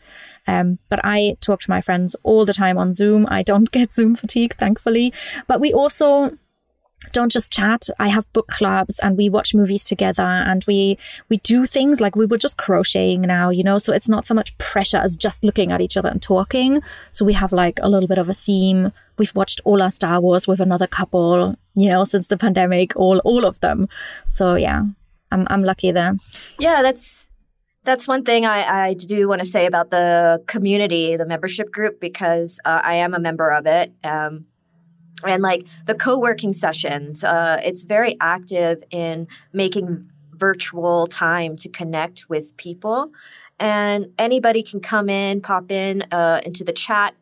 [0.47, 3.27] Um, but I talk to my friends all the time on Zoom.
[3.29, 5.13] I don't get Zoom fatigue, thankfully.
[5.49, 6.39] But we also
[7.13, 7.89] don't just chat.
[7.99, 12.17] I have book clubs and we watch movies together and we we do things like
[12.17, 13.79] we were just crocheting now you know?
[13.79, 16.83] So it's not so much pressure as just looking at each other and talking.
[17.13, 18.93] So we have like a little bit of a theme.
[19.19, 23.19] We've watched all our star wars with another couple you know since the pandemic all
[23.21, 23.89] all of them.
[24.29, 24.85] So yeah
[25.31, 26.17] i'm i'm lucky there.
[26.59, 27.29] Yeah that's
[27.85, 32.01] that's one thing I, I do want to say about the community, the membership group,
[32.01, 33.93] because uh, I am a member of it.
[34.05, 34.47] Um,
[35.27, 41.69] and like the co working sessions, uh, it's very active in making virtual time to
[41.69, 43.13] connect with people.
[43.61, 47.15] And anybody can come in, pop in uh, into the chat,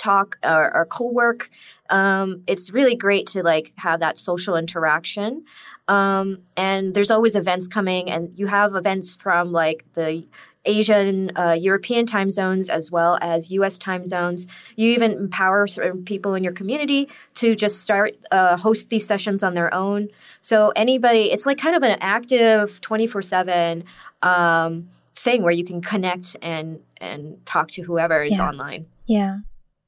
[0.00, 1.50] talk or, or co-work
[1.90, 5.44] um, it's really great to like have that social interaction
[5.90, 10.24] um, and there's always events coming, and you have events from like the
[10.64, 14.46] Asian, uh, European time zones as well as US time zones.
[14.76, 19.42] You even empower certain people in your community to just start uh, host these sessions
[19.42, 20.10] on their own.
[20.42, 23.84] So anybody, it's like kind of an active 24 7
[24.22, 28.48] um, thing where you can connect and and talk to whoever is yeah.
[28.48, 28.86] online.
[29.06, 29.38] Yeah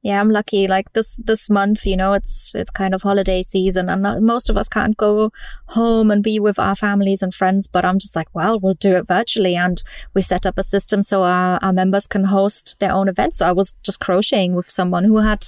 [0.03, 0.67] yeah, I'm lucky.
[0.67, 4.51] Like this this month, you know, it's it's kind of holiday season, and not, most
[4.51, 5.33] of us can't go
[5.67, 7.69] home and be with our families and friends.
[7.69, 9.81] But I'm just like, well, we'll do it virtually, and
[10.13, 13.39] we set up a system so our, our members can host their own events.
[13.39, 15.47] So I was just crocheting with someone who had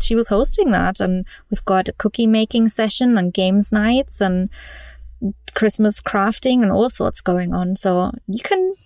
[0.00, 4.48] she was hosting that, and we've got a cookie making session and games nights and
[5.54, 7.76] Christmas crafting and all sorts going on.
[7.76, 8.76] So you can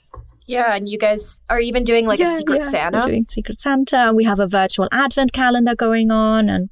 [0.46, 2.70] yeah, and you guys are even doing like yeah, a Secret yeah.
[2.70, 2.98] Santa.
[2.98, 4.12] We're doing Secret Santa.
[4.14, 6.70] We have a virtual advent calendar going on, and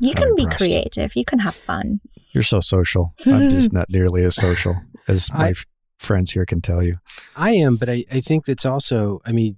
[0.00, 0.58] you I'm can impressed.
[0.58, 1.16] be creative.
[1.16, 2.00] You can have fun.
[2.32, 3.14] You're so social.
[3.26, 4.76] I'm just not nearly as social
[5.08, 5.66] as my I- f-
[5.98, 6.96] friends here can tell you.
[7.36, 9.56] I am, but I, I think that's also, I mean,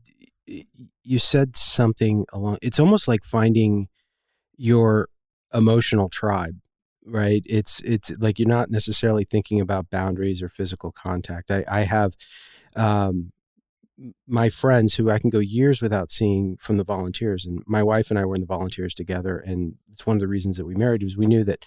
[1.03, 3.89] you said something along, it's almost like finding
[4.57, 5.09] your
[5.53, 6.57] emotional tribe,
[7.07, 7.43] right?
[7.47, 11.51] It's, it's like you're not necessarily thinking about boundaries or physical contact.
[11.51, 12.15] I, I have,
[12.77, 13.33] um,
[14.27, 18.11] my friends who I can go years without seeing from the volunteers, and my wife
[18.11, 20.75] and I were in the volunteers together, and it's one of the reasons that we
[20.75, 21.65] married was we knew that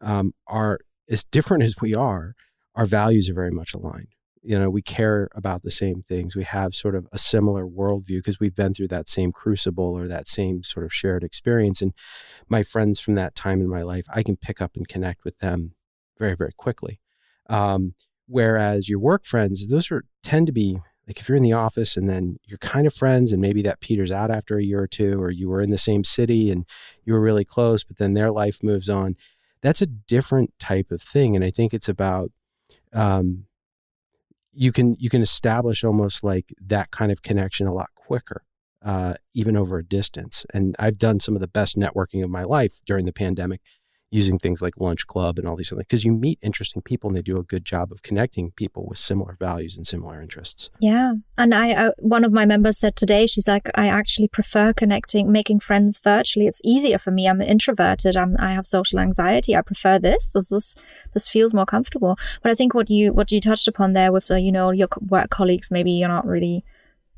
[0.00, 2.34] um, our as different as we are,
[2.74, 4.08] our values are very much aligned.
[4.42, 6.34] You know, we care about the same things.
[6.34, 10.08] We have sort of a similar worldview because we've been through that same crucible or
[10.08, 11.80] that same sort of shared experience.
[11.80, 11.92] And
[12.48, 15.38] my friends from that time in my life, I can pick up and connect with
[15.38, 15.74] them
[16.18, 17.00] very, very quickly.
[17.48, 17.94] Um,
[18.32, 21.96] whereas your work friends, those are tend to be like if you're in the office
[21.96, 24.86] and then you're kind of friends and maybe that peters out after a year or
[24.86, 26.64] two, or you were in the same city and
[27.04, 29.16] you were really close, but then their life moves on.
[29.60, 31.36] That's a different type of thing.
[31.36, 32.30] And I think it's about
[32.94, 33.44] um,
[34.54, 38.44] you can you can establish almost like that kind of connection a lot quicker,
[38.82, 40.46] uh, even over a distance.
[40.54, 43.60] And I've done some of the best networking of my life during the pandemic
[44.12, 47.08] using things like lunch club and all these other things, because you meet interesting people
[47.08, 50.68] and they do a good job of connecting people with similar values and similar interests.
[50.80, 51.14] Yeah.
[51.38, 55.32] And I, uh, one of my members said today, she's like, I actually prefer connecting,
[55.32, 56.46] making friends virtually.
[56.46, 57.26] It's easier for me.
[57.26, 58.14] I'm introverted.
[58.14, 59.56] I'm, I have social anxiety.
[59.56, 60.34] I prefer this.
[60.34, 60.76] This, this,
[61.14, 62.18] this feels more comfortable.
[62.42, 64.88] But I think what you, what you touched upon there with the, you know, your
[65.08, 66.64] work colleagues, maybe you're not really,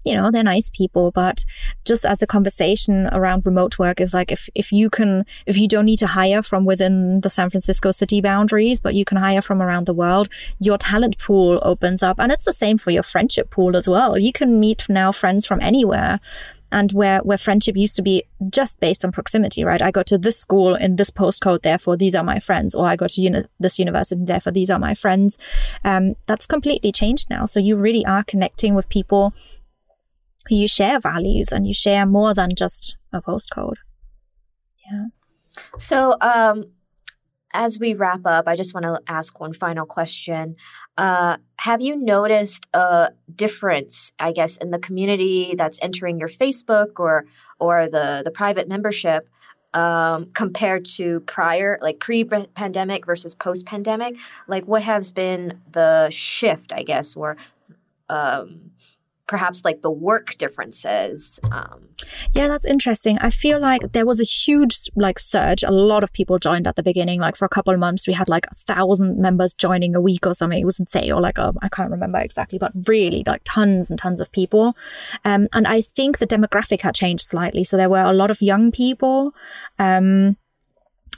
[0.05, 1.45] you know, they're nice people, but
[1.85, 5.67] just as the conversation around remote work is like, if, if you can, if you
[5.67, 9.43] don't need to hire from within the San Francisco city boundaries, but you can hire
[9.43, 10.29] from around the world,
[10.59, 12.19] your talent pool opens up.
[12.19, 14.19] And it's the same for your friendship pool as well.
[14.19, 16.21] You can meet now friends from anywhere.
[16.73, 19.81] And where, where friendship used to be just based on proximity, right?
[19.81, 22.97] I go to this school in this postcode, therefore these are my friends, or I
[22.97, 25.39] go to uni- this university, therefore these are my friends.
[25.85, 27.47] Um, that's completely changed now.
[27.47, 29.33] So you really are connecting with people
[30.49, 33.77] you share values and you share more than just a postcode.
[34.91, 35.07] Yeah.
[35.79, 36.65] So, um,
[37.55, 40.57] as we wrap up, I just want to ask one final question.
[40.99, 46.99] Uh, have you noticed a difference, I guess, in the community that's entering your Facebook
[46.99, 47.25] or
[47.61, 49.29] or the the private membership
[49.73, 54.17] um, compared to prior, like pre-pandemic versus post-pandemic?
[54.49, 57.37] Like, what has been the shift, I guess, or
[58.09, 58.73] um,
[59.35, 61.80] perhaps like the work differences um,
[62.32, 63.18] yeah that's interesting.
[63.18, 65.62] I feel like there was a huge like surge.
[65.62, 67.20] A lot of people joined at the beginning.
[67.20, 70.26] Like for a couple of months we had like a thousand members joining a week
[70.26, 70.59] or something.
[70.59, 71.12] It was insane.
[71.12, 74.76] Or like I can't remember exactly but really like tons and tons of people.
[75.24, 77.64] Um, and i think the demographic had changed slightly.
[77.64, 79.35] So there were a lot of young people.
[79.78, 80.37] Um,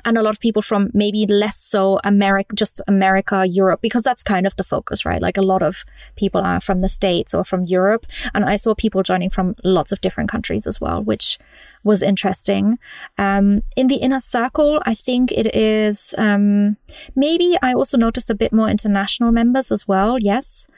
[0.07, 4.23] and a lot of people from maybe less so America, just America, Europe, because that's
[4.23, 5.21] kind of the focus, right?
[5.21, 5.85] Like a lot of
[6.15, 8.07] people are from the States or from Europe.
[8.33, 11.39] And I saw people joining from lots of different countries as well, which
[11.83, 12.79] was interesting.
[13.19, 16.77] Um, in the inner circle, I think it is um,
[17.17, 20.19] maybe I also noticed a bit more international members as well.
[20.21, 20.69] Yes.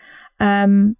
[0.41, 0.97] Um,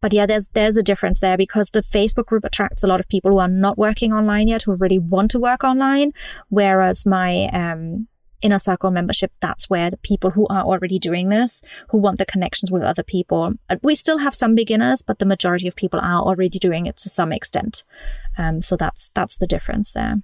[0.00, 3.08] but yeah, there's there's a difference there because the Facebook group attracts a lot of
[3.08, 6.12] people who are not working online yet, who really want to work online.
[6.48, 8.06] Whereas my um,
[8.42, 12.26] inner circle membership, that's where the people who are already doing this, who want the
[12.26, 13.54] connections with other people.
[13.82, 17.08] We still have some beginners, but the majority of people are already doing it to
[17.08, 17.84] some extent.
[18.38, 20.16] Um, so that's that's the difference there.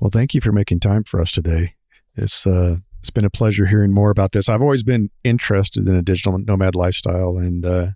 [0.00, 1.74] Well, thank you for making time for us today.
[2.14, 4.48] It's uh, it's been a pleasure hearing more about this.
[4.48, 7.88] I've always been interested in a digital nomad lifestyle, and uh,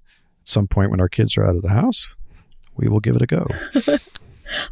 [0.45, 2.09] some point when our kids are out of the house,
[2.77, 3.47] we will give it a go.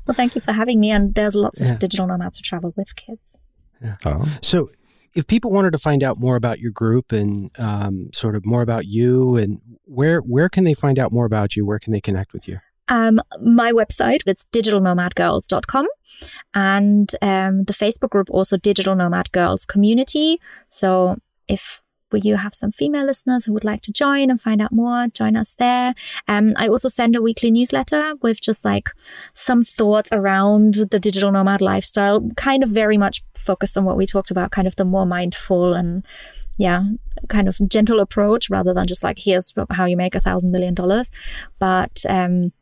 [0.07, 0.91] well, thank you for having me.
[0.91, 1.73] And there's lots yeah.
[1.73, 3.39] of digital nomads who travel with kids.
[3.83, 3.97] Yeah.
[4.05, 4.39] Oh.
[4.43, 4.71] So,
[5.15, 8.63] if people wanted to find out more about your group and um, sort of more
[8.63, 11.65] about you, and where where can they find out more about you?
[11.65, 12.59] Where can they connect with you?
[12.89, 15.87] Um, my website it's digitalnomadgirls.com
[16.55, 20.41] and um, the Facebook group also Digital Nomad Girls Community.
[20.69, 24.61] So if will you have some female listeners who would like to join and find
[24.61, 25.95] out more, join us there.
[26.27, 28.91] Um, I also send a weekly newsletter with just like
[29.35, 34.07] some thoughts around the digital nomad lifestyle, kind of very much focused on what we
[34.07, 36.05] talked about, kind of the more mindful and
[36.59, 36.83] yeah,
[37.29, 40.75] kind of gentle approach rather than just like, here's how you make a thousand million
[40.75, 41.11] dollars.
[41.59, 42.53] But um,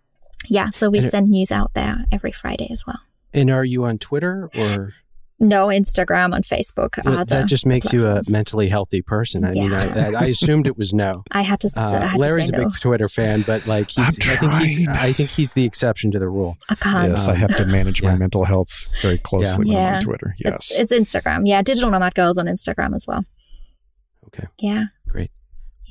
[0.49, 3.01] yeah, so we send news out there every Friday as well.
[3.33, 4.93] And are you on Twitter or?
[5.39, 7.05] No Instagram and Facebook.
[7.05, 8.27] Well, that just makes platforms.
[8.27, 9.45] you a mentally healthy person.
[9.45, 9.63] I yeah.
[9.63, 11.25] mean, I, I, assumed it was no.
[11.31, 11.71] I had to.
[11.77, 12.75] Uh, I had Larry's to a big no.
[12.81, 16.29] Twitter fan, but like he's, I think he's, I think he's the exception to the
[16.29, 16.57] rule.
[16.69, 17.11] I can't.
[17.11, 19.75] Yes, I have to manage my mental health very closely yeah.
[19.75, 20.35] when I'm on Twitter.
[20.39, 21.43] Yes, it's, it's, Instagram.
[21.45, 23.25] Yeah, digital nomad girls on Instagram as well.
[24.29, 24.47] Okay.
[24.59, 24.85] Yeah.
[25.09, 25.31] Great.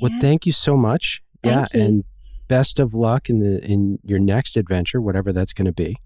[0.02, 1.22] Well, thank you so much.
[1.44, 1.86] Thank yeah, you.
[1.86, 2.04] and
[2.48, 5.98] best of luck in the in your next adventure, whatever that's going to be,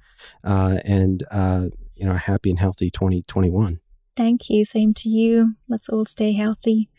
[0.44, 1.68] uh, and uh,
[2.00, 3.80] you know, happy and healthy 2021.
[4.16, 4.66] Thank you.
[4.66, 5.56] Same to you.
[5.68, 6.90] Let's all stay healthy.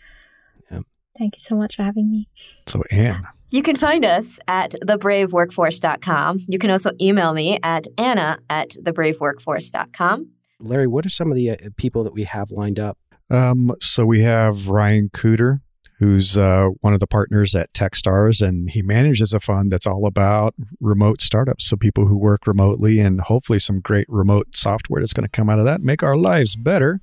[0.70, 0.84] Yep.
[1.18, 2.28] Thank you so much for having me.
[2.66, 3.26] So, Anne.
[3.51, 6.44] You can find us at thebraveworkforce.com.
[6.48, 10.30] You can also email me at anna at thebraveworkforce.com.
[10.61, 12.96] Larry, what are some of the uh, people that we have lined up?
[13.28, 15.61] Um, so we have Ryan Kuder,
[16.01, 20.07] who's uh, one of the partners at Techstars, and he manages a fund that's all
[20.07, 21.66] about remote startups.
[21.66, 25.51] So people who work remotely, and hopefully some great remote software that's going to come
[25.51, 27.01] out of that, make our lives better.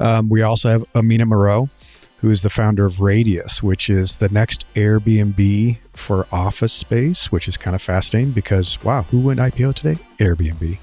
[0.00, 1.68] Um, we also have Amina Moreau,
[2.22, 7.46] who is the founder of Radious, which is the next Airbnb for office space, which
[7.48, 10.00] is kind of fascinating because wow, who went IPO today?
[10.18, 10.78] Airbnb.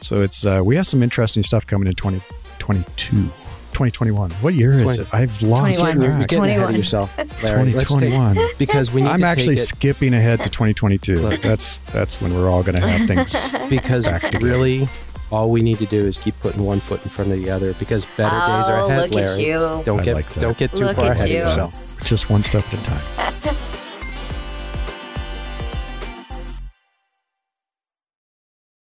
[0.00, 3.45] So it's uh, we have some interesting stuff coming in 2022.
[3.76, 4.30] 2021.
[4.30, 5.08] What year is 20, it?
[5.12, 6.00] I've lost 21.
[6.00, 6.48] You're, you're getting 21.
[6.48, 7.72] ahead of yourself, Larry.
[7.72, 8.38] 2021.
[8.56, 11.16] because we I'm actually skipping ahead to 2022.
[11.16, 13.52] Look, that's that's when we're all going to have things.
[13.68, 14.08] Because
[14.40, 14.88] really,
[15.30, 17.74] all we need to do is keep putting one foot in front of the other
[17.74, 19.84] because better oh, days are oh, ahead, Larry.
[19.84, 21.38] Don't get like don't get too look far ahead you.
[21.38, 22.02] of yourself.
[22.04, 23.56] Just one step at a time.